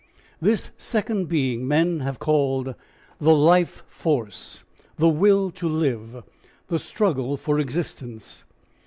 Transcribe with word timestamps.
This 0.51 0.71
second 0.79 1.29
Being 1.29 1.67
men 1.67 1.99
have 1.99 2.17
called 2.17 2.73
the 3.19 3.35
Life 3.35 3.83
Force, 3.87 4.63
the 4.97 5.09
Will 5.09 5.51
to 5.51 5.69
Live, 5.69 6.23
the 6.69 6.79
Struggle 6.79 7.37
for 7.37 7.59
Existence. 7.59 8.43